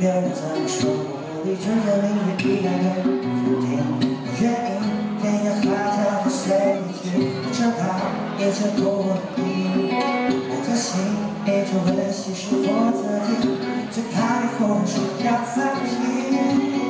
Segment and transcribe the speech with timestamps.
[0.00, 2.00] 别人怎么说，我理直气壮；
[2.40, 2.72] 一概
[3.04, 3.76] 都不听。
[3.92, 4.88] 我愿意
[5.20, 6.40] 天涯海角都随
[6.80, 7.04] 你去，
[7.44, 9.92] 我怕冷，也遮不住我热情。
[10.48, 10.88] 我的心，
[11.44, 13.44] 别再分析，是我自己，
[13.92, 16.89] 最怕你忽然说要放弃。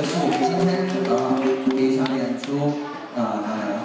[0.02, 0.49] Thank you.